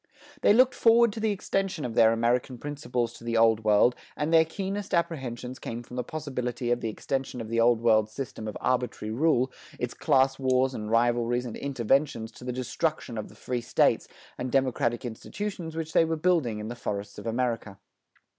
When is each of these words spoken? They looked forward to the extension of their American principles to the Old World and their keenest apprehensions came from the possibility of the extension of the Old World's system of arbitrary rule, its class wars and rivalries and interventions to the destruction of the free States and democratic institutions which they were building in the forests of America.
They 0.41 0.51
looked 0.51 0.73
forward 0.73 1.13
to 1.13 1.19
the 1.19 1.29
extension 1.29 1.85
of 1.85 1.93
their 1.93 2.11
American 2.11 2.57
principles 2.57 3.13
to 3.13 3.23
the 3.23 3.37
Old 3.37 3.63
World 3.63 3.93
and 4.17 4.33
their 4.33 4.45
keenest 4.45 4.95
apprehensions 4.95 5.59
came 5.59 5.83
from 5.83 5.95
the 5.95 6.03
possibility 6.03 6.71
of 6.71 6.81
the 6.81 6.89
extension 6.89 7.39
of 7.39 7.49
the 7.49 7.59
Old 7.59 7.81
World's 7.81 8.11
system 8.11 8.47
of 8.47 8.57
arbitrary 8.59 9.13
rule, 9.13 9.51
its 9.79 9.93
class 9.93 10.39
wars 10.39 10.73
and 10.73 10.89
rivalries 10.89 11.45
and 11.45 11.55
interventions 11.55 12.31
to 12.31 12.43
the 12.43 12.51
destruction 12.51 13.15
of 13.15 13.29
the 13.29 13.35
free 13.35 13.61
States 13.61 14.07
and 14.39 14.51
democratic 14.51 15.05
institutions 15.05 15.75
which 15.75 15.93
they 15.93 16.03
were 16.03 16.15
building 16.15 16.57
in 16.57 16.67
the 16.67 16.75
forests 16.75 17.19
of 17.19 17.27
America. 17.27 17.77